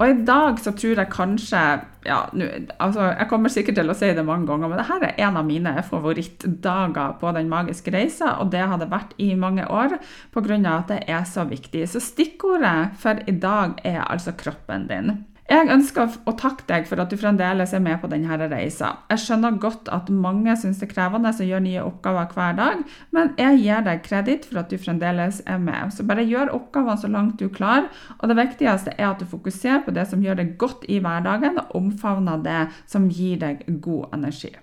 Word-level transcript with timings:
Og 0.00 0.08
i 0.08 0.20
dag 0.24 0.60
så 0.64 0.72
tror 0.72 0.96
jeg 0.96 1.12
kanskje 1.12 1.62
ja, 2.06 2.22
nu, 2.32 2.46
altså, 2.80 3.10
Jeg 3.12 3.28
kommer 3.28 3.52
sikkert 3.52 3.76
til 3.76 3.92
å 3.92 3.96
si 3.96 4.08
det 4.16 4.24
mange 4.24 4.48
ganger, 4.48 4.70
men 4.72 4.80
dette 4.80 5.10
er 5.10 5.26
en 5.26 5.36
av 5.36 5.44
mine 5.44 5.74
favorittdager 5.84 7.18
på 7.20 7.32
Den 7.36 7.50
magiske 7.52 7.92
reisa, 7.92 8.38
og 8.40 8.48
det 8.54 8.64
har 8.64 8.80
det 8.80 8.88
vært 8.92 9.12
i 9.20 9.34
mange 9.36 9.66
år 9.68 9.98
pga. 10.32 10.56
at 10.72 10.88
det 10.88 11.02
er 11.06 11.24
så 11.28 11.44
viktig. 11.44 11.84
Så 11.88 12.00
stikkordet 12.00 12.96
for 12.98 13.20
i 13.26 13.36
dag 13.36 13.76
er 13.84 14.00
altså 14.08 14.32
kroppen 14.32 14.88
din. 14.88 15.26
Jeg 15.50 15.66
ønsker 15.66 16.12
å 16.30 16.32
takke 16.38 16.62
deg 16.68 16.84
for 16.86 17.02
at 17.02 17.10
du 17.10 17.16
fremdeles 17.18 17.72
er 17.74 17.82
med 17.82 17.98
på 17.98 18.06
denne 18.12 18.36
reisa. 18.52 18.92
Jeg 19.10 19.22
skjønner 19.24 19.56
godt 19.58 19.90
at 19.90 20.06
mange 20.14 20.54
syns 20.60 20.78
det 20.78 20.86
er 20.86 20.92
krevende 20.92 21.32
å 21.34 21.48
gjøre 21.48 21.64
nye 21.64 21.82
oppgaver 21.82 22.30
hver 22.36 22.54
dag, 22.60 22.84
men 23.10 23.32
jeg 23.40 23.58
gir 23.64 23.82
deg 23.88 24.04
kreditt 24.06 24.46
for 24.46 24.62
at 24.62 24.70
du 24.70 24.78
fremdeles 24.78 25.42
er 25.50 25.58
med. 25.58 25.90
Så 25.90 26.06
bare 26.06 26.22
gjør 26.22 26.54
oppgavene 26.54 27.02
så 27.02 27.10
langt 27.10 27.42
du 27.42 27.50
klarer, 27.50 27.90
og 28.20 28.30
det 28.30 28.38
viktigste 28.38 28.94
er 28.94 29.10
at 29.10 29.18
du 29.18 29.26
fokuserer 29.26 29.82
på 29.82 29.98
det 29.98 30.06
som 30.12 30.22
gjør 30.22 30.38
deg 30.38 30.56
godt 30.62 30.86
i 30.86 31.02
hverdagen, 31.02 31.58
og 31.58 31.78
omfavner 31.82 32.46
det 32.46 32.64
som 32.86 33.10
gir 33.10 33.42
deg 33.42 33.66
god 33.82 34.14
energi. 34.20 34.54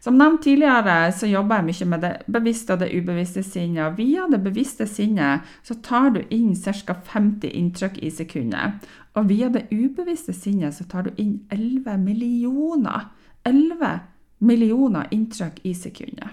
Som 0.00 0.18
nevnt 0.18 0.42
tidligere 0.46 1.12
så 1.12 1.26
jobber 1.26 1.60
jeg 1.60 1.68
mye 1.68 1.88
med 1.92 2.04
det 2.06 2.12
bevisste 2.26 2.74
og 2.76 2.82
det 2.84 2.90
ubevisste 2.94 3.42
sinnet. 3.42 3.98
Via 3.98 4.26
det 4.30 4.40
bevisste 4.44 4.86
sinnet 4.86 5.46
så 5.66 5.78
tar 5.82 6.12
du 6.16 6.22
inn 6.34 6.54
ca. 6.54 6.96
50 7.12 7.50
inntrykk 7.50 7.98
i 8.02 8.10
sekundet. 8.10 8.88
Og 9.18 9.28
via 9.28 9.48
det 9.52 9.66
ubevisste 9.72 10.32
sinnet 10.32 10.76
så 10.76 10.86
tar 10.88 11.08
du 11.08 11.22
inn 11.22 11.40
11 11.50 11.98
millioner 12.02 13.08
11 13.48 14.00
millioner 14.38 15.08
inntrykk 15.10 15.60
i 15.66 15.74
sekundet. 15.74 16.28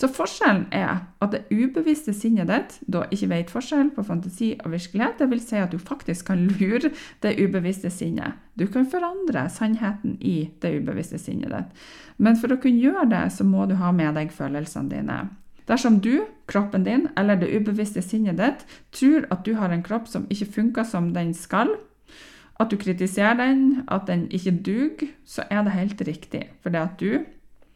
Så 0.00 0.08
forskjellen 0.08 0.62
er 0.72 1.02
at 1.20 1.34
det 1.34 1.42
ubevisste 1.52 2.14
sinnet 2.16 2.48
ditt 2.48 2.78
da 2.88 3.02
ikke 3.12 3.26
vet 3.34 3.50
forskjell 3.52 3.90
på 3.92 4.04
fantasi 4.08 4.54
og 4.62 4.72
virkelighet. 4.72 5.18
Det 5.18 5.26
vil 5.28 5.42
si 5.44 5.58
at 5.60 5.74
du 5.74 5.76
faktisk 5.76 6.30
kan 6.30 6.46
lure 6.48 6.88
det 7.20 7.34
ubevisste 7.36 7.90
sinnet. 7.92 8.38
Du 8.56 8.64
kan 8.64 8.88
forandre 8.88 9.44
sannheten 9.52 10.16
i 10.24 10.48
det 10.62 10.72
ubevisste 10.78 11.20
sinnet 11.20 11.52
ditt. 11.52 11.84
Men 12.16 12.40
for 12.40 12.54
å 12.54 12.58
kunne 12.62 12.80
gjøre 12.80 13.10
det, 13.12 13.26
så 13.36 13.44
må 13.44 13.68
du 13.68 13.76
ha 13.76 13.92
med 13.92 14.16
deg 14.16 14.32
følelsene 14.32 14.88
dine. 14.88 15.18
Dersom 15.68 16.00
du, 16.00 16.24
kroppen 16.48 16.88
din 16.88 17.06
eller 17.20 17.36
det 17.36 17.52
ubevisste 17.52 18.00
sinnet 18.00 18.40
ditt 18.40 18.64
tror 18.96 19.28
at 19.28 19.44
du 19.44 19.52
har 19.60 19.68
en 19.68 19.84
kropp 19.84 20.08
som 20.08 20.24
ikke 20.32 20.48
funker 20.56 20.88
som 20.88 21.12
den 21.12 21.36
skal, 21.36 21.76
at 22.60 22.72
du 22.72 22.80
kritiserer 22.80 23.36
den, 23.36 23.84
at 23.88 24.08
den 24.08 24.26
ikke 24.32 24.56
duger, 24.64 25.12
så 25.28 25.44
er 25.52 25.64
det 25.64 25.76
helt 25.76 26.02
riktig. 26.08 26.46
For 26.64 26.72
det 26.72 26.80
at 26.88 27.00
du, 27.00 27.20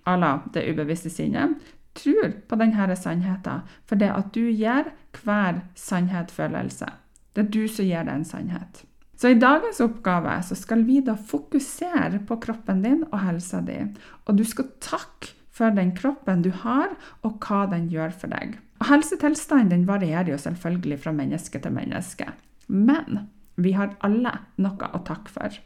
à 0.09 0.17
la 0.17 0.39
det 0.57 0.65
ubevisste 0.73 1.13
sinnet, 1.13 1.61
tror 1.95 2.33
på 2.49 2.59
denne 2.61 2.97
sannheten. 2.97 3.63
For 3.87 4.01
det 4.01 4.11
at 4.13 4.33
du 4.35 4.49
gir 4.51 4.91
hver 5.23 5.63
sannhet 5.79 6.35
følelse. 6.35 6.91
Det 7.35 7.47
er 7.47 7.55
du 7.55 7.65
som 7.69 7.87
gir 7.87 8.05
det 8.07 8.15
en 8.15 8.27
sannhet. 8.27 8.85
Så 9.17 9.31
i 9.31 9.39
dagens 9.39 9.81
oppgave 9.81 10.35
så 10.43 10.57
skal 10.59 10.83
vi 10.85 10.99
da 11.05 11.15
fokusere 11.15 12.21
på 12.27 12.39
kroppen 12.43 12.83
din 12.85 13.05
og 13.11 13.21
helsa 13.23 13.63
di. 13.65 13.79
Og 14.27 14.39
du 14.39 14.45
skal 14.47 14.73
takke 14.83 15.33
for 15.55 15.71
den 15.71 15.93
kroppen 15.95 16.43
du 16.43 16.51
har, 16.65 16.97
og 17.23 17.39
hva 17.47 17.65
den 17.71 17.87
gjør 17.93 18.11
for 18.19 18.33
deg. 18.35 18.57
Og 18.83 18.89
Helsetilstanden 18.91 19.87
varierer 19.87 20.33
jo 20.33 20.39
selvfølgelig 20.41 20.99
fra 21.05 21.13
menneske 21.15 21.61
til 21.63 21.73
menneske. 21.77 22.27
Men 22.67 23.29
vi 23.55 23.77
har 23.79 23.95
alle 24.03 24.35
noe 24.59 24.91
å 24.91 25.03
takke 25.07 25.31
for. 25.31 25.61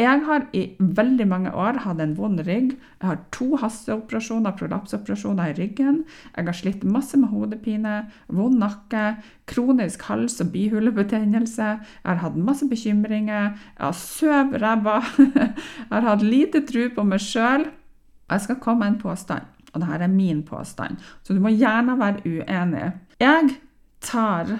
Jeg 0.00 0.22
har 0.24 0.46
i 0.56 0.62
veldig 0.80 1.26
mange 1.28 1.50
år 1.52 1.82
hatt 1.84 2.00
en 2.00 2.14
vond 2.16 2.40
rygg. 2.46 2.72
Jeg 2.72 3.06
har 3.06 3.18
to 3.34 3.58
hasteoperasjoner, 3.60 4.54
prolapsoperasjoner 4.56 5.52
i 5.52 5.56
ryggen. 5.58 5.98
Jeg 6.36 6.48
har 6.48 6.56
slitt 6.56 6.86
masse 6.88 7.18
med 7.20 7.28
hodepine, 7.28 7.98
vond 8.32 8.56
nakke, 8.58 9.18
kronisk 9.46 10.06
hals- 10.08 10.40
og 10.40 10.50
bihulebetennelse. 10.54 11.68
Jeg 11.76 12.08
har 12.08 12.22
hatt 12.24 12.40
masse 12.40 12.68
bekymringer. 12.70 13.52
Jeg 13.52 13.84
har 13.84 13.92
sovet 13.92 14.62
ræva. 14.62 14.98
Jeg 15.92 15.92
har 15.92 16.08
hatt 16.08 16.24
lite 16.24 16.64
tro 16.66 16.88
på 16.96 17.04
meg 17.04 17.20
sjøl. 17.20 17.68
Jeg 18.32 18.40
skal 18.40 18.60
komme 18.64 18.86
med 18.86 18.94
en 18.94 19.00
påstand, 19.02 19.48
og 19.74 19.80
dette 19.82 20.04
er 20.06 20.08
min 20.08 20.42
påstand, 20.42 20.96
så 21.22 21.34
du 21.34 21.40
må 21.40 21.50
gjerne 21.52 21.98
være 22.00 22.22
uenig. 22.24 22.92
Jeg 23.20 23.58
tar 24.00 24.54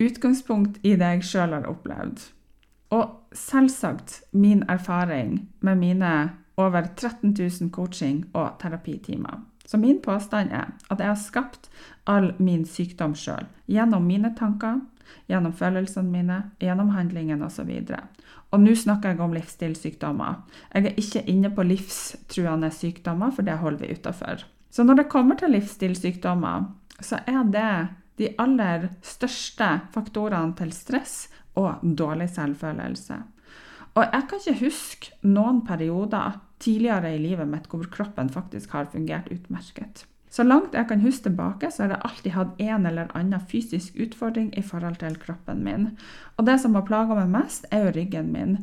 utgangspunkt 0.00 0.78
i 0.86 0.94
det 0.94 1.16
jeg 1.16 1.26
sjøl 1.26 1.56
har 1.56 1.66
opplevd. 1.66 2.22
Og 2.94 3.19
selvsagt 3.32 4.22
min 4.32 4.64
erfaring 4.68 5.48
med 5.60 5.78
mine 5.78 6.30
over 6.56 6.86
13 6.96 7.34
000 7.38 7.70
coaching- 7.70 8.24
og 8.32 8.58
terapitimer. 8.60 9.40
Så 9.66 9.76
min 9.76 10.00
påstand 10.02 10.50
er 10.50 10.72
at 10.90 10.98
jeg 10.98 11.06
har 11.06 11.14
skapt 11.14 11.70
all 12.06 12.32
min 12.38 12.64
sykdom 12.66 13.14
sjøl. 13.14 13.46
Gjennom 13.70 14.02
mine 14.02 14.32
tanker, 14.38 14.80
gjennom 15.30 15.52
følelsene 15.52 16.10
mine, 16.10 16.42
gjennom 16.60 16.90
handlingene 16.90 17.46
osv. 17.46 17.70
Og, 18.50 18.60
nå 18.60 18.74
snakker 18.74 19.12
jeg 19.12 19.20
om 19.22 19.34
livsstilssykdommer. 19.34 20.40
Jeg 20.74 20.86
er 20.86 20.98
ikke 20.98 21.22
inne 21.30 21.52
på 21.54 21.62
livstruende 21.62 22.70
sykdommer, 22.74 23.30
for 23.30 23.46
det 23.46 23.60
holder 23.62 23.86
vi 23.86 23.94
utafor. 23.94 24.42
Så 24.70 24.82
når 24.82 24.94
det 24.94 25.08
kommer 25.08 25.38
til 25.38 25.54
livsstilssykdommer, 25.54 26.66
så 27.00 27.22
er 27.26 27.44
det 27.52 27.70
de 28.20 28.30
aller 28.38 28.90
største 29.02 29.68
faktorene 29.94 30.56
til 30.58 30.72
stress 30.76 31.24
og 31.58 31.80
dårlig 31.82 32.28
selvfølelse. 32.34 33.18
Og 33.96 34.04
jeg 34.04 34.28
kan 34.30 34.44
ikke 34.44 34.64
huske 34.66 35.26
noen 35.26 35.64
perioder 35.66 36.38
tidligere 36.62 37.14
i 37.16 37.22
livet 37.22 37.48
mitt 37.50 37.66
hvor 37.72 37.88
kroppen 37.90 38.30
faktisk 38.30 38.76
har 38.76 38.90
fungert 38.92 39.30
utmerket. 39.32 40.04
Så 40.30 40.44
langt 40.46 40.76
jeg 40.78 40.86
kan 40.86 41.00
huske 41.02 41.26
tilbake, 41.26 41.72
så 41.72 41.82
har 41.82 41.96
jeg 41.96 42.04
alltid 42.06 42.34
hatt 42.36 42.60
en 42.62 42.86
eller 42.86 43.10
annen 43.18 43.48
fysisk 43.50 43.96
utfordring 43.98 44.52
i 44.58 44.62
forhold 44.62 45.00
til 45.00 45.16
kroppen 45.18 45.64
min. 45.66 45.88
Og 46.38 46.46
det 46.46 46.60
som 46.62 46.76
har 46.78 46.86
plaga 46.86 47.16
meg 47.18 47.32
mest, 47.32 47.66
er 47.74 47.88
jo 47.88 47.96
ryggen 47.96 48.30
min. 48.30 48.60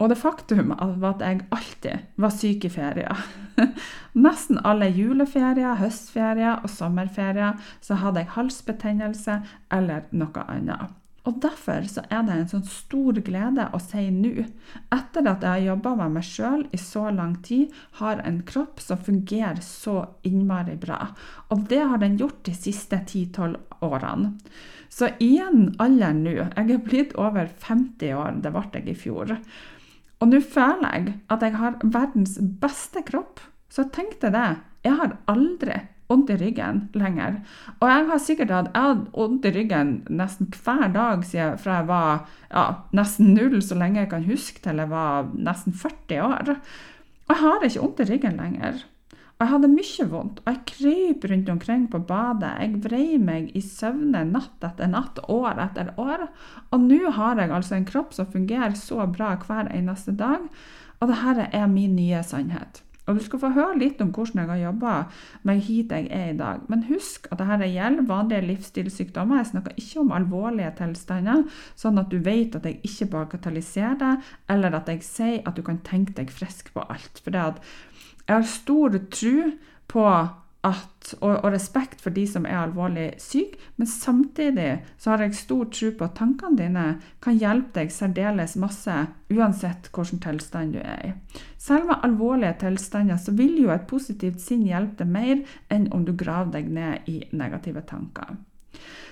Og 0.00 0.08
det 0.08 0.16
faktum 0.16 0.72
at 0.72 1.20
jeg 1.20 1.42
alltid 1.52 2.06
var 2.16 2.32
syk 2.32 2.64
i 2.64 2.72
ferier. 2.72 3.24
Nesten 4.24 4.60
alle 4.64 4.88
juleferier, 4.88 5.76
høstferier 5.76 6.64
og 6.64 6.72
sommerferier 6.72 7.60
så 7.84 8.00
hadde 8.00 8.24
jeg 8.24 8.34
halsbetennelse 8.38 9.42
eller 9.76 10.08
noe 10.16 10.46
annet. 10.48 10.96
Og 11.28 11.36
Derfor 11.42 11.84
så 11.84 12.00
er 12.08 12.22
det 12.24 12.32
en 12.34 12.48
sånn 12.48 12.64
stor 12.64 13.18
glede 13.20 13.66
å 13.76 13.78
si 13.82 14.06
nå, 14.14 14.46
etter 14.94 15.26
at 15.28 15.44
jeg 15.44 15.50
har 15.50 15.66
jobba 15.66 15.92
med 15.98 16.14
meg 16.16 16.24
sjøl 16.24 16.62
i 16.72 16.80
så 16.80 17.10
lang 17.12 17.34
tid, 17.44 17.74
har 18.00 18.22
en 18.24 18.40
kropp 18.48 18.80
som 18.80 19.02
fungerer 19.04 19.60
så 19.64 19.98
innmari 20.24 20.78
bra. 20.80 21.10
Og 21.52 21.66
det 21.68 21.82
har 21.84 22.00
den 22.00 22.16
gjort 22.20 22.40
de 22.48 22.54
siste 22.56 23.02
10-12 23.04 23.58
årene. 23.84 24.32
Så 24.90 25.12
i 25.22 25.36
en 25.38 25.68
alder 25.78 26.16
nå 26.16 26.32
Jeg 26.34 26.64
er 26.64 26.80
blitt 26.82 27.12
over 27.14 27.52
50 27.62 28.16
år, 28.16 28.40
det 28.42 28.50
ble 28.56 28.64
jeg 28.72 28.88
i 28.88 28.96
fjor. 28.98 29.36
Og 30.20 30.28
nå 30.28 30.40
føler 30.44 30.96
jeg 30.96 31.14
at 31.32 31.44
jeg 31.44 31.56
har 31.56 31.78
verdens 31.82 32.36
beste 32.60 33.02
kropp. 33.06 33.40
Så 33.72 33.86
tenk 33.94 34.18
deg 34.20 34.34
det. 34.36 34.50
Jeg 34.84 34.98
har 34.98 35.16
aldri 35.30 35.78
vondt 36.10 36.32
i 36.34 36.36
ryggen 36.40 36.82
lenger. 36.98 37.38
Og 37.78 37.88
jeg 37.88 38.06
har 38.10 38.22
sikkert 38.22 38.54
hatt 38.54 38.70
vondt 39.14 39.46
i 39.46 39.54
ryggen 39.54 39.92
nesten 40.10 40.50
hver 40.50 40.88
dag 40.94 41.24
siden 41.26 41.58
fra 41.62 41.80
jeg 41.80 41.88
var 41.90 42.24
ja, 42.50 42.64
nesten 42.96 43.34
null, 43.36 43.60
så 43.62 43.78
lenge 43.78 44.02
jeg 44.02 44.10
kan 44.12 44.26
huske, 44.26 44.62
til 44.64 44.82
jeg 44.82 44.90
var 44.90 45.30
nesten 45.38 45.76
40 45.76 46.24
år. 46.26 46.56
Og 47.28 47.34
jeg 47.36 47.42
har 47.44 47.68
ikke 47.68 47.84
vondt 47.84 48.02
i 48.02 48.08
ryggen 48.10 48.40
lenger. 48.42 48.82
Jeg 49.40 49.48
hadde 49.54 49.70
mye 49.72 50.04
vondt, 50.10 50.42
og 50.42 50.50
jeg 50.50 50.64
kryp 50.68 51.22
rundt 51.30 51.48
omkring 51.48 51.86
på 51.88 52.02
badet. 52.04 52.50
Jeg 52.60 52.82
vrei 52.84 53.06
meg 53.16 53.46
i 53.56 53.62
søvne 53.64 54.20
natt 54.28 54.66
etter 54.68 54.90
natt, 54.92 55.16
år 55.32 55.62
etter 55.64 55.94
år. 55.96 56.26
Og 56.76 56.84
nå 56.84 57.14
har 57.16 57.40
jeg 57.40 57.54
altså 57.56 57.78
en 57.78 57.88
kropp 57.88 58.12
som 58.12 58.28
fungerer 58.28 58.76
så 58.76 59.08
bra 59.08 59.32
hver 59.40 59.72
eneste 59.72 60.12
dag. 60.12 60.44
Og 61.00 61.08
dette 61.08 61.48
er 61.56 61.72
min 61.72 61.96
nye 61.96 62.20
sannhet. 62.20 62.82
Og 63.10 63.16
Du 63.16 63.24
skal 63.24 63.40
få 63.42 63.48
høre 63.56 63.78
litt 63.80 64.00
om 64.04 64.12
hvordan 64.14 64.42
jeg 64.42 64.50
har 64.50 64.60
jobba 64.60 64.92
meg 65.48 65.62
hit 65.66 65.90
jeg 65.90 66.06
er 66.14 66.28
i 66.30 66.36
dag. 66.38 66.62
Men 66.70 66.84
husk 66.86 67.26
at 67.32 67.40
dette 67.40 67.70
gjelder 67.72 68.06
vanlige 68.06 68.46
livsstilssykdommer. 68.46 69.40
Jeg 69.40 69.50
snakker 69.50 69.80
ikke 69.80 70.04
om 70.04 70.12
alvorlige 70.14 70.70
tilstander, 70.78 71.42
sånn 71.80 71.98
at 71.98 72.12
du 72.12 72.20
vet 72.22 72.54
at 72.54 72.68
jeg 72.68 72.78
ikke 72.86 73.10
bagatelliserer 73.16 73.98
det, 74.04 74.12
eller 74.52 74.78
at 74.78 74.92
jeg 74.92 75.02
sier 75.06 75.40
at 75.48 75.58
du 75.58 75.64
kan 75.66 75.80
tenke 75.86 76.14
deg 76.20 76.30
frisk 76.30 76.70
på 76.76 76.84
alt. 76.86 77.18
For 77.24 77.34
det 77.34 77.46
at 77.54 77.64
jeg 78.30 78.36
har 78.36 78.46
stor 78.46 78.94
tro 79.10 79.38
på 79.90 80.06
at, 80.62 81.14
og, 81.20 81.32
og, 81.40 81.46
respekt 81.54 82.02
for 82.04 82.14
de 82.14 82.26
som 82.28 82.44
er 82.46 82.58
alvorlig 82.60 83.06
syke, 83.18 83.56
men 83.80 83.88
samtidig 83.90 84.84
så 85.00 85.10
har 85.10 85.24
jeg 85.24 85.38
stor 85.38 85.64
tro 85.72 85.88
på 85.96 86.04
at 86.06 86.14
tankene 86.18 86.58
dine 86.60 86.84
kan 87.24 87.38
hjelpe 87.40 87.72
deg 87.80 87.90
særdeles 87.94 88.54
masse, 88.60 88.98
uansett 89.32 89.88
hvilken 89.88 90.20
tilstand 90.22 90.76
du 90.76 90.82
er 90.84 91.08
i. 91.08 91.14
Selv 91.58 91.88
med 91.88 92.06
alvorlige 92.06 92.58
tilstander 92.60 93.18
så 93.18 93.34
vil 93.34 93.56
jo 93.64 93.72
et 93.74 93.88
positivt 93.90 94.44
sinn 94.44 94.62
hjelpe 94.68 95.02
deg 95.02 95.10
mer 95.16 95.58
enn 95.72 95.90
om 95.96 96.04
du 96.04 96.14
graver 96.14 96.60
deg 96.60 96.70
ned 96.76 97.10
i 97.10 97.18
negative 97.32 97.82
tanker. 97.88 98.36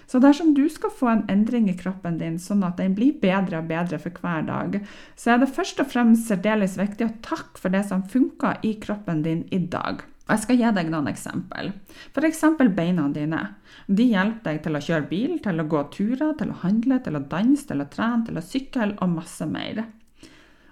Så 0.08 0.20
dersom 0.24 0.54
du 0.56 0.64
skal 0.72 0.92
få 0.94 1.10
en 1.12 1.24
endring 1.28 1.68
i 1.68 1.76
kroppen 1.76 2.16
din, 2.20 2.38
sånn 2.40 2.64
at 2.64 2.78
den 2.80 2.94
blir 2.96 3.18
bedre 3.20 3.60
og 3.60 3.68
bedre 3.68 3.98
for 4.00 4.22
hver 4.22 4.46
dag, 4.46 4.78
så 5.20 5.34
er 5.34 5.42
det 5.42 5.50
først 5.52 5.82
og 5.84 5.90
fremst 5.92 6.30
særdeles 6.30 6.78
viktig 6.80 7.04
å 7.04 7.16
takke 7.24 7.60
for 7.60 7.74
det 7.74 7.84
som 7.90 8.06
funker 8.08 8.62
i 8.64 8.78
kroppen 8.80 9.20
din 9.26 9.44
i 9.52 9.60
dag. 9.60 10.06
Jeg 10.28 10.42
skal 10.42 10.58
gi 10.60 10.70
deg 10.76 10.88
noen 10.92 11.08
eksempel. 11.08 11.70
F.eks. 12.12 12.42
beina 12.76 13.06
dine. 13.12 13.42
De 13.86 14.08
hjelper 14.10 14.50
deg 14.50 14.64
til 14.64 14.76
å 14.76 14.82
kjøre 14.84 15.08
bil, 15.08 15.38
til 15.44 15.60
å 15.60 15.68
gå 15.68 15.84
turer, 15.92 16.34
til 16.40 16.52
å 16.52 16.58
handle, 16.64 16.98
til 17.04 17.16
å 17.16 17.24
danse, 17.30 17.64
til 17.68 17.80
å 17.80 17.88
trene, 17.92 18.26
til 18.26 18.40
å 18.40 18.44
sykle 18.44 18.90
og 18.98 19.14
masse 19.14 19.48
mer. 19.48 19.86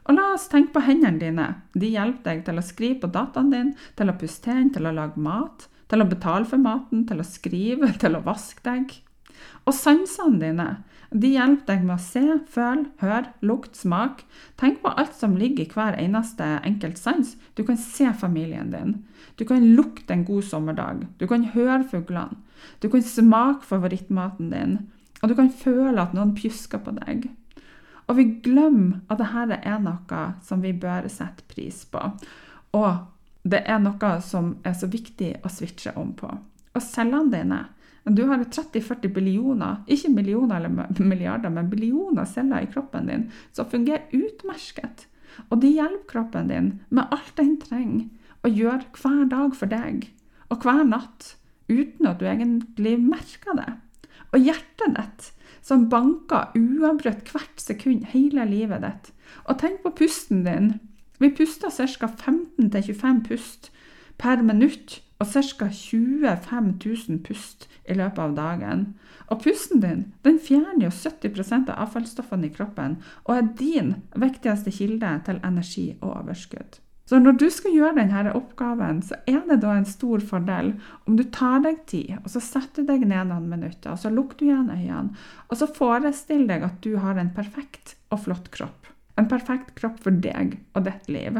Og 0.06 0.14
la 0.14 0.26
oss 0.34 0.48
tenke 0.52 0.76
på 0.76 0.84
hendene 0.86 1.20
dine. 1.20 1.46
De 1.72 1.88
hjelper 1.92 2.28
deg 2.28 2.44
til 2.46 2.60
å 2.60 2.64
skrive 2.64 3.00
på 3.04 3.12
dataen 3.16 3.48
din, 3.52 3.72
til 3.96 4.12
å 4.12 4.18
puste 4.20 4.52
inn, 4.52 4.72
til 4.72 4.88
å 4.88 4.94
lage 4.96 5.20
mat, 5.20 5.68
til 5.88 6.04
å 6.04 6.08
betale 6.08 6.48
for 6.48 6.60
maten, 6.62 7.04
til 7.08 7.20
å 7.20 7.26
skrive, 7.26 7.92
til 8.02 8.16
å 8.16 8.24
vaske 8.24 8.64
deg. 8.64 8.92
Og 9.66 9.74
sansene 9.74 10.40
dine. 10.42 10.68
De 11.14 11.30
hjelper 11.30 11.68
deg 11.68 11.84
med 11.86 11.94
å 11.96 12.02
se, 12.02 12.22
føle, 12.50 12.88
høre, 13.00 13.30
lukte, 13.46 13.78
smak. 13.78 14.24
Tenk 14.58 14.80
på 14.82 14.90
alt 14.98 15.14
som 15.14 15.36
ligger 15.38 15.64
i 15.64 15.70
hver 15.70 15.98
eneste 16.02 16.48
enkelt 16.66 16.98
sans. 16.98 17.36
Du 17.54 17.62
kan 17.64 17.78
se 17.80 18.10
familien 18.20 18.72
din. 18.74 18.98
Du 19.38 19.44
kan 19.46 19.62
lukte 19.76 20.12
en 20.12 20.26
god 20.26 20.44
sommerdag. 20.44 21.06
Du 21.20 21.26
kan 21.30 21.46
høre 21.54 21.84
fuglene. 21.88 22.42
Du 22.82 22.88
kan 22.90 23.04
smake 23.04 23.64
favorittmaten 23.68 24.50
din. 24.50 24.78
Og 25.22 25.30
du 25.30 25.36
kan 25.38 25.50
føle 25.52 26.02
at 26.02 26.14
noen 26.16 26.34
pjusker 26.36 26.82
på 26.82 26.96
deg. 26.98 27.28
Og 28.06 28.18
vi 28.18 28.26
glemmer 28.44 29.00
at 29.10 29.20
dette 29.22 29.60
er 29.66 29.78
noe 29.82 30.22
som 30.46 30.62
vi 30.62 30.74
bør 30.76 31.08
sette 31.10 31.46
pris 31.50 31.84
på. 31.90 32.02
Og 32.76 32.90
det 33.46 33.62
er 33.66 33.80
noe 33.82 34.12
som 34.26 34.56
er 34.66 34.74
så 34.78 34.88
viktig 34.90 35.36
å 35.44 35.50
switche 35.52 35.94
om 35.98 36.12
på. 36.18 36.30
Og 36.76 36.82
cellene 36.82 37.32
dine 37.32 37.60
du 38.14 38.22
har 38.30 38.38
30-40 38.38 39.10
billioner, 39.10 39.80
ikke 39.90 40.12
millioner 40.14 40.60
eller 40.60 41.02
milliarder, 41.02 41.50
men 41.50 41.70
billioner 41.70 42.28
celler 42.30 42.62
i 42.62 42.70
kroppen 42.70 43.08
din 43.10 43.24
som 43.56 43.66
fungerer 43.66 44.06
utmerket. 44.14 45.08
Og 45.50 45.58
de 45.62 45.72
hjelper 45.74 46.06
kroppen 46.12 46.52
din 46.52 46.68
med 46.88 47.10
alt 47.10 47.34
den 47.40 47.56
trenger, 47.60 48.06
og 48.46 48.54
gjør 48.54 48.84
hver 48.94 49.24
dag 49.32 49.56
for 49.58 49.72
deg, 49.72 50.06
og 50.54 50.62
hver 50.62 50.84
natt, 50.86 51.32
uten 51.66 52.06
at 52.06 52.20
du 52.20 52.28
egentlig 52.30 52.94
merker 53.02 53.58
det. 53.58 53.72
Og 54.30 54.44
hjertet 54.46 54.94
ditt, 54.94 55.30
som 55.66 55.88
banker 55.90 56.54
uavbrutt 56.54 57.32
hvert 57.32 57.58
sekund 57.58 58.06
hele 58.12 58.44
livet 58.46 58.84
ditt. 58.84 59.10
Og 59.50 59.58
tenk 59.58 59.82
på 59.82 59.94
pusten 59.98 60.44
din. 60.46 60.76
Vi 61.18 61.32
puster 61.34 61.74
ca. 61.74 62.06
15-25 62.06 63.24
pust 63.26 63.70
per 64.20 64.42
minutt 64.46 65.00
og 65.18 65.26
ca. 65.32 65.68
25 65.72 66.72
000 66.84 67.20
pust 67.24 67.68
i 67.88 67.96
løpet 67.96 68.22
av 68.22 68.34
dagen. 68.36 68.86
Og 69.32 69.42
pusten 69.42 69.82
din 69.82 70.06
den 70.26 70.40
fjerner 70.42 70.88
jo 70.88 70.94
70 70.94 71.52
av 71.70 71.76
avfallsstoffene 71.88 72.48
i 72.48 72.54
kroppen 72.54 72.98
og 73.24 73.36
er 73.36 73.52
din 73.58 73.94
viktigste 74.14 74.74
kilde 74.74 75.12
til 75.26 75.40
energi 75.44 75.88
og 76.00 76.12
overskudd. 76.20 76.80
Så 77.06 77.20
når 77.22 77.36
du 77.38 77.44
skal 77.54 77.70
gjøre 77.70 78.00
denne 78.00 78.32
oppgaven, 78.34 78.98
så 79.06 79.14
er 79.30 79.44
det 79.46 79.60
da 79.62 79.76
en 79.76 79.86
stor 79.86 80.22
fordel 80.26 80.72
om 81.06 81.14
du 81.14 81.22
tar 81.30 81.60
deg 81.62 81.84
tid, 81.86 82.16
og 82.18 82.32
så 82.32 82.42
setter 82.42 82.82
du 82.82 82.90
deg 82.90 83.04
ned 83.06 83.30
noen 83.30 83.46
minutter, 83.46 83.94
og 83.94 84.00
så 84.02 84.10
lukker 84.10 84.40
du 84.40 84.48
igjen 84.48 84.72
øynene, 84.74 85.14
og 85.46 85.60
så 85.60 85.70
forestill 85.70 86.48
deg 86.50 86.66
at 86.66 86.80
du 86.82 86.96
har 86.98 87.20
en 87.22 87.30
perfekt 87.36 87.94
og 88.10 88.24
flott 88.26 88.50
kropp. 88.50 88.90
En 89.16 89.28
perfekt 89.30 89.72
kropp 89.78 90.02
for 90.04 90.12
deg 90.12 90.58
og 90.76 90.84
ditt 90.84 91.06
liv. 91.08 91.38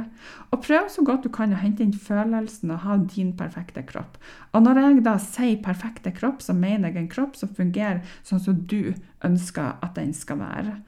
Og 0.48 0.62
prøv 0.64 0.88
så 0.92 1.04
godt 1.04 1.26
du 1.26 1.30
kan 1.32 1.52
å 1.52 1.60
hente 1.60 1.84
inn 1.84 1.92
følelsen 1.92 2.72
av 2.72 2.78
å 2.78 2.84
ha 2.86 2.96
din 3.12 3.34
perfekte 3.36 3.84
kropp. 3.88 4.16
Og 4.56 4.64
når 4.64 4.80
jeg 4.80 5.02
da 5.04 5.16
sier 5.20 5.60
perfekte 5.64 6.14
kropp, 6.16 6.40
så 6.40 6.56
mener 6.56 6.88
jeg 6.88 7.02
en 7.02 7.12
kropp 7.12 7.36
som 7.36 7.52
fungerer 7.52 8.00
sånn 8.24 8.40
som 8.40 8.62
du 8.70 8.94
ønsker 9.26 9.76
at 9.84 9.92
den 9.98 10.16
skal 10.16 10.40
være. 10.40 10.78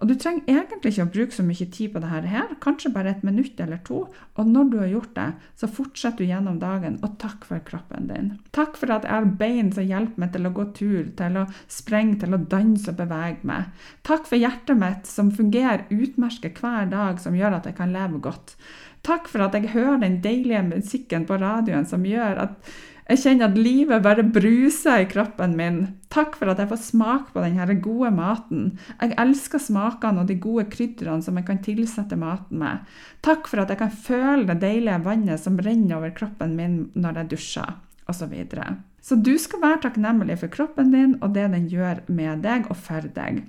Og 0.00 0.08
Du 0.08 0.14
trenger 0.16 0.48
egentlig 0.48 0.94
ikke 0.94 1.04
å 1.04 1.12
bruke 1.12 1.36
så 1.36 1.44
mye 1.44 1.66
tid 1.68 1.92
på 1.92 2.00
dette, 2.00 2.30
her, 2.32 2.54
kanskje 2.64 2.92
bare 2.94 3.12
et 3.12 3.24
minutt 3.26 3.58
eller 3.60 3.82
to. 3.84 4.06
Og 4.40 4.48
når 4.48 4.70
du 4.72 4.76
har 4.80 4.92
gjort 4.94 5.12
det, 5.18 5.26
så 5.60 5.68
fortsetter 5.68 6.24
du 6.24 6.30
gjennom 6.30 6.56
dagen, 6.62 6.96
og 7.04 7.18
takk 7.20 7.44
for 7.44 7.60
kroppen 7.66 8.08
din. 8.08 8.30
Takk 8.56 8.80
for 8.80 8.94
at 8.94 9.04
jeg 9.04 9.12
har 9.12 9.28
bein 9.42 9.68
som 9.76 9.84
hjelper 9.84 10.24
meg 10.24 10.32
til 10.32 10.48
å 10.48 10.54
gå 10.56 10.66
tur, 10.78 11.10
til 11.20 11.36
å 11.36 11.46
sprenge, 11.68 12.22
til 12.22 12.36
å 12.36 12.40
danse 12.40 12.88
og 12.88 13.00
bevege 13.02 13.50
meg. 13.52 13.88
Takk 14.08 14.24
for 14.30 14.40
hjertet 14.40 14.80
mitt 14.80 15.10
som 15.10 15.34
fungerer 15.36 15.84
utmerket 15.92 16.62
hver 16.64 16.88
dag, 16.88 17.20
som 17.20 17.36
gjør 17.36 17.60
at 17.60 17.68
jeg 17.68 17.76
kan 17.76 17.92
leve 17.92 18.22
godt. 18.24 18.56
Takk 19.04 19.28
for 19.32 19.44
at 19.44 19.54
jeg 19.56 19.72
hører 19.74 20.00
den 20.02 20.18
deilige 20.24 20.64
musikken 20.64 21.28
på 21.28 21.38
radioen 21.40 21.86
som 21.88 22.04
gjør 22.04 22.40
at 22.48 22.72
jeg 23.10 23.18
kjenner 23.24 23.50
at 23.50 23.58
livet 23.58 24.04
bare 24.04 24.22
bruser 24.22 25.02
i 25.02 25.08
kroppen 25.10 25.56
min. 25.58 25.80
Takk 26.14 26.36
for 26.38 26.52
at 26.52 26.60
jeg 26.62 26.70
får 26.70 26.80
smake 26.84 27.34
på 27.34 27.42
denne 27.42 27.76
gode 27.82 28.12
maten. 28.14 28.68
Jeg 29.00 29.16
elsker 29.18 29.62
smakene 29.62 30.22
og 30.22 30.30
de 30.30 30.36
gode 30.38 30.68
krydderne 30.70 31.24
som 31.26 31.38
jeg 31.38 31.48
kan 31.48 31.58
tilsette 31.64 32.18
maten 32.18 32.62
med. 32.62 32.86
Takk 33.26 33.50
for 33.50 33.62
at 33.62 33.72
jeg 33.72 33.80
kan 33.82 33.90
føle 33.90 34.46
det 34.46 34.60
deilige 34.62 35.00
vannet 35.06 35.42
som 35.42 35.58
renner 35.58 35.98
over 35.98 36.14
kroppen 36.14 36.54
min 36.58 36.80
når 36.94 37.22
jeg 37.22 37.32
dusjer, 37.34 37.74
osv. 38.06 38.34
Så, 38.54 38.68
så 39.02 39.18
du 39.18 39.34
skal 39.42 39.64
være 39.64 39.82
takknemlig 39.88 40.38
for 40.44 40.54
kroppen 40.54 40.94
din 40.94 41.18
og 41.18 41.34
det 41.34 41.50
den 41.50 41.66
gjør 41.72 42.04
med 42.06 42.46
deg 42.46 42.70
og 42.70 42.78
for 42.78 43.10
deg. 43.16 43.42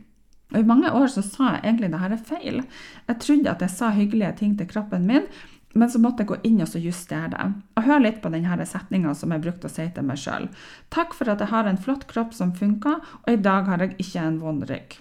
Og 0.52 0.60
I 0.60 0.68
mange 0.68 0.90
år 0.92 1.08
så 1.08 1.22
sa 1.24 1.54
jeg 1.56 1.64
egentlig 1.64 1.94
dette 1.94 2.18
feil. 2.28 2.64
Jeg 3.08 3.20
trodde 3.24 3.54
at 3.54 3.62
jeg 3.64 3.72
sa 3.78 3.94
hyggelige 3.96 4.34
ting 4.42 4.58
til 4.60 4.68
kroppen 4.68 5.06
min, 5.08 5.30
men 5.74 5.90
så 5.90 6.00
måtte 6.04 6.24
jeg 6.24 6.32
gå 6.32 6.38
inn 6.48 6.62
og 6.64 6.76
justere 6.84 7.30
det. 7.32 7.46
Og 7.80 7.86
hør 7.88 8.04
litt 8.04 8.20
på 8.24 8.32
denne 8.34 8.66
setninga 8.68 9.14
som 9.16 9.32
jeg 9.32 9.44
brukte 9.46 9.70
å 9.70 9.72
si 9.72 9.88
til 9.96 10.08
meg 10.08 10.20
sjøl. 10.20 10.50
Takk 10.92 11.16
for 11.16 11.32
at 11.32 11.40
jeg 11.40 11.52
har 11.54 11.70
en 11.70 11.80
flott 11.80 12.08
kropp 12.12 12.36
som 12.36 12.54
funker, 12.56 13.00
og 13.00 13.32
i 13.32 13.40
dag 13.40 13.70
har 13.72 13.84
jeg 13.84 13.96
ikke 14.04 14.26
en 14.26 14.40
vond 14.42 14.66
rygg. 14.70 14.98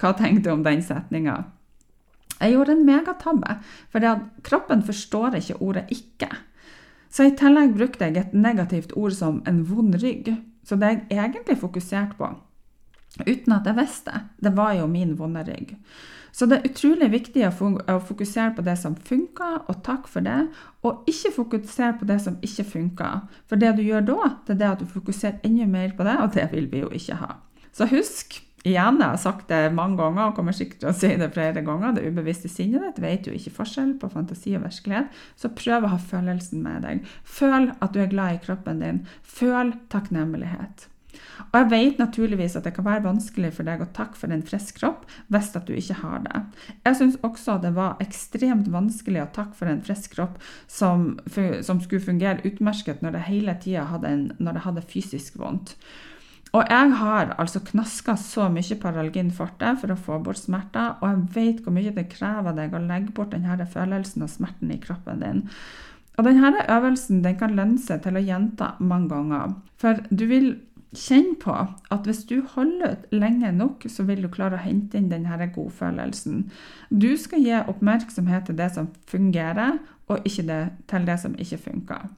Hva 0.00 0.12
tenkte 0.18 0.48
du 0.48 0.54
om 0.54 0.64
den 0.66 0.82
setninga? 0.84 1.44
Jeg 2.40 2.56
gjorde 2.56 2.74
en 2.74 2.86
megatabbe, 2.86 3.60
for 3.92 4.08
kroppen 4.42 4.82
forstår 4.82 5.38
ikke 5.38 5.60
ordet 5.62 5.86
'ikke'. 5.90 6.34
Så 7.10 7.24
i 7.24 7.36
tillegg 7.38 7.76
brukte 7.76 8.04
jeg 8.04 8.16
et 8.16 8.34
negativt 8.34 8.92
ord 8.96 9.12
som 9.12 9.42
'en 9.46 9.62
vond 9.62 9.94
rygg'. 9.94 10.42
Så 10.64 10.76
det 10.76 11.06
jeg 11.10 11.18
egentlig 11.18 11.58
fokuserte 11.58 12.16
på, 12.18 12.28
uten 13.26 13.52
at 13.52 13.66
jeg 13.66 13.76
visste, 13.76 14.12
det 14.42 14.56
var 14.56 14.72
jo 14.72 14.86
min 14.86 15.18
vonde 15.18 15.44
rygg. 15.44 15.76
Så 16.34 16.48
det 16.50 16.56
er 16.56 16.64
utrolig 16.66 17.10
viktig 17.12 17.44
å 17.46 17.98
fokusere 18.02 18.56
på 18.56 18.64
det 18.66 18.74
som 18.80 18.96
funker, 18.98 19.60
og 19.70 19.82
takk 19.86 20.08
for 20.10 20.26
det. 20.26 20.40
Og 20.82 21.06
ikke 21.10 21.30
fokusere 21.36 21.92
på 22.00 22.08
det 22.08 22.16
som 22.24 22.40
ikke 22.42 22.64
funker. 22.72 23.20
For 23.50 23.60
det 23.60 23.76
du 23.78 23.84
gjør 23.86 24.08
da, 24.08 24.32
det 24.48 24.56
er 24.56 24.62
det 24.64 24.72
at 24.72 24.82
du 24.82 24.90
fokuserer 24.90 25.38
enda 25.46 25.68
mer 25.70 25.94
på 25.94 26.06
det, 26.06 26.16
og 26.18 26.34
det 26.34 26.48
vil 26.50 26.66
vi 26.72 26.82
jo 26.82 26.90
ikke 26.90 27.20
ha. 27.20 27.36
Så 27.74 27.86
husk, 27.90 28.40
igjen, 28.64 28.98
jeg 28.98 29.12
har 29.12 29.20
sagt 29.20 29.46
det 29.52 29.60
mange 29.76 29.98
ganger 30.00 30.30
og 30.30 30.38
kommer 30.38 30.56
sikkert 30.56 30.80
til 30.82 30.90
å 30.90 30.96
si 30.96 31.12
det 31.20 31.30
flere 31.36 31.62
ganger, 31.66 31.94
det 31.94 32.06
ubevisste 32.08 32.50
sinnet 32.50 32.82
ditt 32.82 33.02
vet 33.04 33.28
jo 33.28 33.34
ikke 33.36 33.54
forskjell 33.60 33.92
på 34.00 34.10
fantasi 34.10 34.56
og 34.58 34.64
virkelighet, 34.66 35.20
så 35.38 35.52
prøv 35.54 35.86
å 35.86 35.92
ha 35.92 36.00
følelsen 36.00 36.64
med 36.66 36.82
deg. 36.86 37.06
Føl 37.22 37.70
at 37.78 37.94
du 37.94 38.02
er 38.02 38.10
glad 38.10 38.40
i 38.40 38.42
kroppen 38.42 38.82
din. 38.82 39.04
Føl 39.22 39.74
takknemlighet. 39.92 40.88
Og 41.50 41.58
jeg 41.58 41.70
vet 41.70 42.00
naturligvis 42.02 42.56
at 42.58 42.66
det 42.66 42.74
kan 42.76 42.86
være 42.86 43.04
vanskelig 43.06 43.52
for 43.56 43.68
deg 43.68 43.82
å 43.82 43.90
takke 43.96 44.18
for 44.18 44.34
en 44.34 44.44
frisk 44.46 44.80
kropp 44.80 45.04
hvis 45.32 45.52
at 45.58 45.68
du 45.68 45.74
ikke 45.76 45.98
har 46.00 46.24
det. 46.24 46.40
Jeg 46.86 46.98
syns 47.00 47.20
også 47.26 47.58
det 47.62 47.74
var 47.76 48.00
ekstremt 48.04 48.70
vanskelig 48.74 49.22
å 49.22 49.30
takke 49.34 49.58
for 49.58 49.70
en 49.70 49.84
frisk 49.84 50.16
kropp 50.16 50.40
som, 50.70 51.14
som 51.66 51.82
skulle 51.84 52.04
fungere 52.04 52.44
utmerket 52.46 53.04
når 53.04 53.18
det 53.18 53.28
hele 53.28 53.54
tida 53.62 53.86
hadde, 53.92 54.16
hadde 54.66 54.88
fysisk 54.90 55.38
vondt. 55.40 55.76
Og 56.54 56.62
jeg 56.70 56.90
har 57.00 57.32
altså 57.42 57.58
knaska 57.66 58.14
så 58.20 58.46
mye 58.52 58.76
Paralgin 58.78 59.32
forte 59.34 59.72
for 59.80 59.90
å 59.90 59.98
få 59.98 60.20
bort 60.22 60.38
smerter, 60.38 60.92
og 61.00 61.08
jeg 61.08 61.24
vet 61.34 61.64
hvor 61.64 61.74
mye 61.74 61.94
det 61.96 62.06
krever 62.12 62.54
deg 62.54 62.76
å 62.76 62.82
legge 62.84 63.14
bort 63.16 63.34
denne 63.34 63.66
følelsen 63.66 64.22
og 64.22 64.30
smerten 64.30 64.70
i 64.70 64.78
kroppen 64.82 65.24
din. 65.24 65.42
Og 66.14 66.28
denne 66.28 66.62
øvelsen 66.70 67.24
den 67.24 67.38
kan 67.40 67.56
lønne 67.58 67.80
seg 67.82 68.04
til 68.04 68.14
å 68.14 68.22
gjenta 68.22 68.76
mange 68.78 69.10
ganger. 69.10 69.56
For 69.82 69.98
du 70.14 70.28
vil 70.30 70.46
kjenne 70.98 71.36
på 71.40 71.54
at 71.54 72.08
hvis 72.08 72.24
du 72.30 72.40
holder 72.54 72.96
ut 72.96 73.14
lenge 73.14 73.52
nok, 73.52 73.86
så 73.88 74.06
vil 74.08 74.24
du 74.24 74.30
klare 74.32 74.58
å 74.58 74.64
hente 74.64 74.98
inn 74.98 75.10
denne 75.12 75.50
godfølelsen. 75.54 76.44
Du 76.90 77.14
skal 77.20 77.44
gi 77.44 77.54
oppmerksomhet 77.60 78.48
til 78.48 78.58
det 78.58 78.70
som 78.76 78.90
fungerer, 79.10 79.78
og 80.08 80.26
ikke 80.28 80.44
det, 80.48 80.60
til 80.90 81.06
det 81.08 81.16
som 81.22 81.36
ikke 81.40 81.62
funker. 81.70 82.08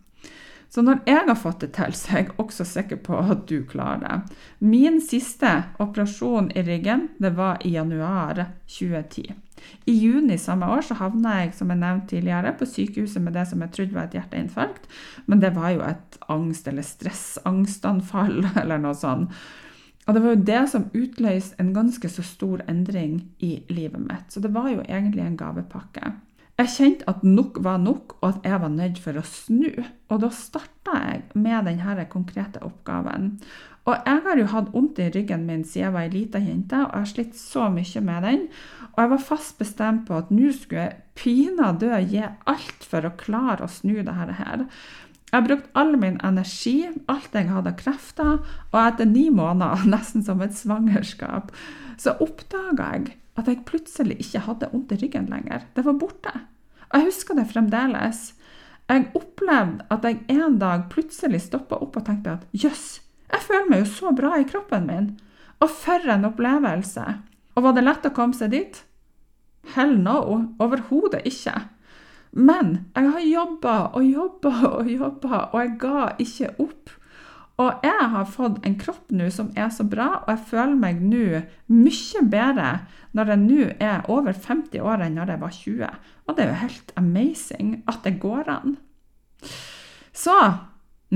Så 0.68 0.82
når 0.82 1.04
jeg 1.06 1.22
har 1.28 1.38
fått 1.38 1.62
det 1.62 1.72
til, 1.76 1.94
så 1.94 2.12
er 2.12 2.22
jeg 2.24 2.34
også 2.42 2.66
sikker 2.66 2.98
på 3.06 3.18
at 3.22 3.46
du 3.48 3.60
klarer 3.68 4.02
det. 4.02 4.36
Min 4.58 4.98
siste 5.00 5.52
operasjon 5.78 6.50
i 6.56 6.64
ryggen 6.66 7.08
det 7.22 7.36
var 7.38 7.62
i 7.64 7.76
januar 7.76 8.42
2010. 8.66 9.45
I 9.86 9.94
juni 9.94 10.38
samme 10.38 10.68
år 10.72 10.84
så 10.86 10.96
havna 10.98 11.36
jeg 11.40 11.54
som 11.58 11.70
jeg 11.72 11.80
nevnte 11.80 12.14
tidligere, 12.14 12.54
på 12.58 12.68
sykehuset 12.68 13.22
med 13.22 13.36
det 13.38 13.46
som 13.50 13.62
jeg 13.64 13.74
trodde 13.76 13.96
var 13.96 14.08
et 14.08 14.18
hjerteinfarkt. 14.18 14.90
Men 15.26 15.42
det 15.42 15.54
var 15.56 15.70
jo 15.74 15.84
et 15.86 16.18
angst- 16.32 16.68
eller 16.68 16.86
stressangstanfall 16.86 18.42
eller 18.62 18.82
noe 18.82 18.96
sånt. 18.98 19.32
Og 20.06 20.14
det 20.14 20.22
var 20.22 20.36
jo 20.36 20.44
det 20.46 20.60
som 20.70 20.90
utløste 20.94 21.58
en 21.58 21.72
ganske 21.74 22.08
så 22.10 22.22
stor 22.22 22.62
endring 22.70 23.18
i 23.42 23.56
livet 23.74 24.02
mitt. 24.04 24.28
Så 24.30 24.42
det 24.42 24.52
var 24.54 24.68
jo 24.70 24.84
egentlig 24.84 25.24
en 25.24 25.38
gavepakke. 25.38 26.12
Jeg 26.56 26.72
kjente 26.72 27.04
at 27.10 27.24
nok 27.24 27.58
var 27.60 27.76
nok, 27.82 28.16
og 28.22 28.28
at 28.30 28.46
jeg 28.48 28.60
var 28.62 28.70
nødt 28.72 28.98
for 29.04 29.18
å 29.20 29.24
snu. 29.28 29.68
Og 30.08 30.20
da 30.22 30.30
starta 30.32 31.00
jeg 31.02 31.24
med 31.36 31.68
denne 31.68 32.06
konkrete 32.08 32.62
oppgaven. 32.64 33.34
Og 33.86 33.94
jeg 34.08 34.22
har 34.24 34.40
jo 34.40 34.46
hatt 34.50 34.70
vondt 34.72 34.98
i 34.98 35.10
ryggen 35.14 35.44
min 35.46 35.62
siden 35.62 35.84
jeg 35.84 35.94
var 35.94 36.06
ei 36.08 36.14
lita 36.14 36.40
jente, 36.42 36.78
og 36.80 36.94
jeg 36.94 37.04
har 37.04 37.10
slitt 37.10 37.36
så 37.38 37.68
mye 37.70 38.02
med 38.08 38.24
den. 38.26 38.46
Og 38.94 39.02
jeg 39.02 39.12
var 39.12 39.26
fast 39.28 39.58
bestemt 39.60 40.06
på 40.08 40.16
at 40.16 40.32
nå 40.32 40.48
skulle 40.56 40.86
jeg 40.86 40.96
pinadø 41.20 41.92
gi 42.08 42.24
alt 42.24 42.88
for 42.88 43.04
å 43.04 43.12
klare 43.20 43.68
å 43.68 43.70
snu 43.70 44.00
dette 44.00 44.38
her. 44.40 44.64
Jeg 45.26 45.36
har 45.36 45.46
brukt 45.46 45.70
all 45.76 45.94
min 46.00 46.16
energi, 46.24 46.88
alt 47.12 47.36
jeg 47.36 47.50
hadde 47.52 47.74
av 47.74 47.78
krefter, 47.78 48.40
og 48.72 48.80
etter 48.80 49.12
ni 49.12 49.28
måneder, 49.28 49.84
nesten 49.94 50.24
som 50.24 50.40
et 50.40 50.56
svangerskap, 50.56 51.52
så 52.00 52.16
oppdaga 52.24 52.90
jeg 52.96 53.18
at 53.36 53.48
jeg 53.50 53.64
plutselig 53.68 54.18
ikke 54.22 54.44
hadde 54.46 54.70
vondt 54.72 54.94
i 54.94 55.00
ryggen 55.00 55.28
lenger. 55.32 55.66
Det 55.76 55.84
var 55.86 55.98
borte. 56.00 56.32
Jeg 56.92 57.08
husker 57.08 57.36
det 57.36 57.48
fremdeles. 57.50 58.32
Jeg 58.88 59.08
opplevde 59.18 59.86
at 59.90 60.04
jeg 60.06 60.22
en 60.32 60.58
dag 60.62 60.86
plutselig 60.92 61.42
stoppa 61.44 61.78
opp 61.82 61.98
og 61.98 62.06
tenkte 62.06 62.36
at 62.38 62.46
jøss, 62.54 63.00
jeg 63.32 63.42
føler 63.42 63.70
meg 63.70 63.82
jo 63.82 63.88
så 63.90 64.12
bra 64.14 64.36
i 64.38 64.46
kroppen 64.46 64.86
min. 64.86 65.08
Og 65.64 65.72
for 65.72 66.12
en 66.12 66.28
opplevelse. 66.28 67.04
Og 67.56 67.64
var 67.64 67.74
det 67.74 67.86
lett 67.86 68.06
å 68.06 68.12
komme 68.14 68.36
seg 68.36 68.52
dit? 68.52 68.82
Hell 69.74 69.96
no, 69.98 70.20
overhodet 70.62 71.24
ikke. 71.26 71.54
Men 72.36 72.84
jeg 72.94 73.10
har 73.14 73.24
jobba 73.24 73.76
og 73.96 74.04
jobba 74.04 74.52
og 74.68 74.90
jobba, 74.92 75.40
og 75.50 75.58
jeg 75.62 75.72
ga 75.80 76.02
ikke 76.22 76.52
opp. 76.62 76.92
Og 77.62 77.86
jeg 77.86 78.08
har 78.12 78.28
fått 78.28 78.60
en 78.68 78.76
kropp 78.76 79.12
nå 79.16 79.30
som 79.32 79.48
er 79.56 79.70
så 79.72 79.86
bra, 79.88 80.10
og 80.22 80.28
jeg 80.34 80.48
føler 80.50 80.76
meg 80.76 81.00
nå 81.00 81.40
mye 81.72 82.22
bedre 82.28 82.70
når 83.16 83.32
jeg 83.32 83.42
nå 83.46 83.68
er 83.80 84.10
over 84.12 84.36
50 84.36 84.84
år 84.84 85.06
enn 85.06 85.16
når 85.16 85.32
jeg 85.32 85.42
var 85.42 85.56
20. 85.56 85.98
Og 86.26 86.36
det 86.36 86.44
er 86.44 86.50
jo 86.50 86.62
helt 86.66 86.94
amazing 87.00 87.74
at 87.88 88.02
det 88.04 88.18
går 88.20 88.50
an. 88.52 88.76
Så 90.12 90.36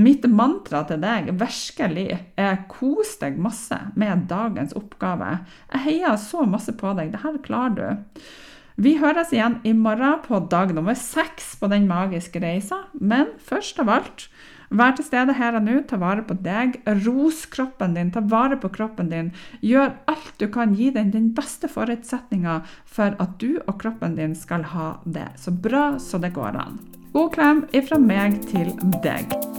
mitt 0.01 0.25
mantra 0.31 0.85
til 0.89 1.01
deg 1.03 1.33
virkelig 1.41 2.09
er 2.41 2.63
kos 2.71 3.17
deg 3.21 3.41
masse 3.43 3.77
med 4.01 4.29
dagens 4.31 4.73
oppgave. 4.79 5.41
Jeg 5.75 5.85
heier 5.89 6.17
så 6.21 6.47
masse 6.49 6.73
på 6.79 6.95
deg. 6.97 7.13
Dette 7.13 7.43
klarer 7.45 7.77
du. 7.77 8.23
Vi 8.77 8.97
høres 9.01 9.33
igjen 9.35 9.59
i 9.67 9.73
morgen 9.75 10.21
på 10.25 10.39
dag 10.53 10.75
nummer 10.77 10.95
seks 10.99 11.57
på 11.61 11.71
den 11.73 11.89
magiske 11.91 12.43
reisa. 12.43 12.85
Men 12.95 13.35
først 13.43 13.81
av 13.83 13.93
alt 13.99 14.29
Vær 14.71 14.93
til 14.95 15.03
stede 15.03 15.35
her 15.35 15.57
og 15.59 15.65
nå, 15.67 15.81
ta 15.91 15.99
vare 15.99 16.23
på 16.23 16.37
deg. 16.45 16.77
Ros 17.03 17.43
kroppen 17.51 17.97
din, 17.99 18.13
ta 18.15 18.23
vare 18.23 18.55
på 18.61 18.71
kroppen 18.71 19.11
din. 19.11 19.33
Gjør 19.67 19.97
alt 20.11 20.31
du 20.39 20.47
kan, 20.55 20.77
gi 20.79 20.93
den 20.95 21.11
den 21.11 21.33
beste 21.35 21.67
forutsetninga 21.67 22.61
for 22.87 23.19
at 23.19 23.35
du 23.43 23.59
og 23.67 23.81
kroppen 23.83 24.15
din 24.15 24.39
skal 24.39 24.69
ha 24.71 24.93
det 25.05 25.27
så 25.43 25.51
bra 25.51 25.97
så 25.99 26.23
det 26.23 26.37
går 26.39 26.63
an. 26.63 26.79
God 27.11 27.33
klem 27.35 27.65
ifra 27.75 27.99
meg 27.99 28.39
til 28.47 28.71
deg. 29.03 29.50